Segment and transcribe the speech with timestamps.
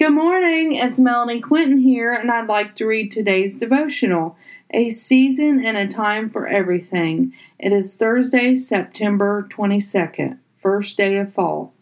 [0.00, 4.34] Good morning, it's Melanie Quinton here, and I'd like to read today's devotional
[4.70, 7.34] A Season and a Time for Everything.
[7.58, 11.74] It is Thursday, September 22nd, first day of fall.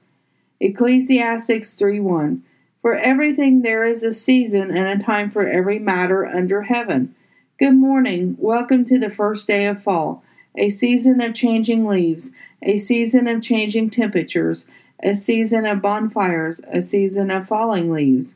[0.58, 2.42] Ecclesiastes 3 1.
[2.82, 7.14] For everything there is a season and a time for every matter under heaven.
[7.60, 10.24] Good morning, welcome to the first day of fall,
[10.56, 12.32] a season of changing leaves,
[12.64, 14.66] a season of changing temperatures
[15.02, 18.34] a season of bonfires, a season of falling leaves,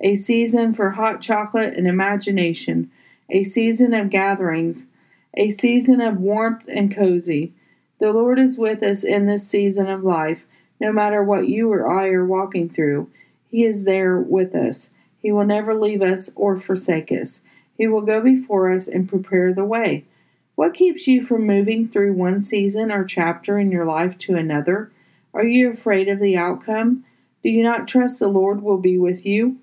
[0.00, 2.90] a season for hot chocolate and imagination,
[3.28, 4.86] a season of gatherings,
[5.34, 7.52] a season of warmth and cozy.
[7.98, 10.44] The Lord is with us in this season of life,
[10.80, 13.10] no matter what you or I are walking through.
[13.50, 14.90] He is there with us.
[15.22, 17.42] He will never leave us or forsake us.
[17.76, 20.04] He will go before us and prepare the way.
[20.54, 24.90] What keeps you from moving through one season or chapter in your life to another?
[25.36, 27.04] Are you afraid of the outcome?
[27.42, 29.58] Do you not trust the Lord will be with you?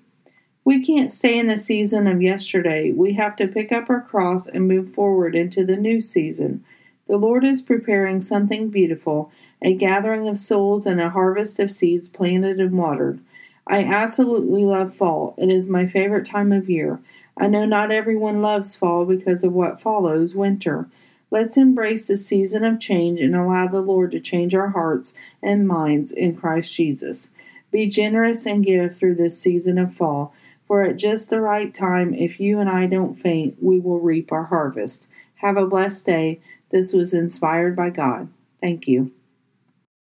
[0.64, 2.92] We can't stay in the season of yesterday.
[2.92, 6.64] We have to pick up our cross and move forward into the new season.
[7.08, 12.08] The Lord is preparing something beautiful, a gathering of souls and a harvest of seeds
[12.08, 13.18] planted and watered.
[13.66, 15.34] I absolutely love fall.
[15.38, 17.00] It is my favorite time of year.
[17.36, 20.88] I know not everyone loves fall because of what follows winter.
[21.34, 25.66] Let's embrace the season of change and allow the Lord to change our hearts and
[25.66, 27.28] minds in Christ Jesus.
[27.72, 30.32] Be generous and give through this season of fall,
[30.68, 34.30] for at just the right time, if you and I don't faint, we will reap
[34.30, 35.08] our harvest.
[35.38, 36.38] Have a blessed day.
[36.70, 38.28] This was inspired by God.
[38.60, 39.10] Thank you.